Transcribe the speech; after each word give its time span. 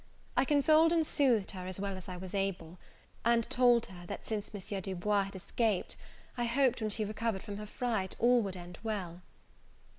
I 0.35 0.45
consoled 0.45 0.91
and 0.91 1.05
soothed 1.05 1.51
her, 1.51 1.67
as 1.67 1.79
well 1.79 1.95
as 1.95 2.09
I 2.09 2.17
was 2.17 2.33
able: 2.33 2.79
and 3.23 3.43
told 3.47 3.85
her, 3.85 4.07
that 4.07 4.25
since 4.25 4.49
M. 4.51 4.81
Du 4.81 4.95
Bois 4.95 5.25
had 5.25 5.35
escaped, 5.35 5.95
I 6.35 6.45
hoped, 6.45 6.81
when 6.81 6.89
she 6.89 7.05
recovered 7.05 7.43
from 7.43 7.57
her 7.57 7.67
fright, 7.67 8.15
all 8.17 8.41
would 8.41 8.57
end 8.57 8.79
well. 8.81 9.21